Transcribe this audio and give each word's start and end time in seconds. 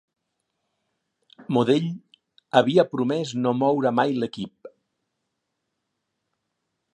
Modell 1.57 1.85
havia 2.61 2.85
promès 2.95 3.35
no 3.43 3.53
moure 3.59 3.93
mai 4.01 4.17
l'equip. 4.25 4.73